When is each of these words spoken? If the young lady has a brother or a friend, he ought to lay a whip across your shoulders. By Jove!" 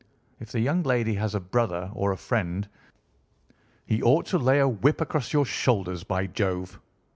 If 0.39 0.51
the 0.51 0.59
young 0.61 0.81
lady 0.81 1.13
has 1.13 1.35
a 1.35 1.39
brother 1.39 1.91
or 1.93 2.11
a 2.11 2.17
friend, 2.17 2.67
he 3.85 4.01
ought 4.01 4.25
to 4.33 4.39
lay 4.39 4.57
a 4.57 4.67
whip 4.67 4.99
across 4.99 5.31
your 5.31 5.45
shoulders. 5.45 6.03
By 6.03 6.25
Jove!" 6.25 6.79